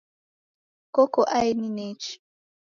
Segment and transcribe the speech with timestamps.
[0.95, 2.13] Koko aeni nechi